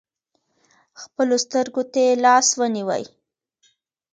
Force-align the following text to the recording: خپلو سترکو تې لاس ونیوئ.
خپلو 1.01 1.35
سترکو 1.45 1.81
تې 1.93 2.05
لاس 2.23 2.47
ونیوئ. 2.59 3.03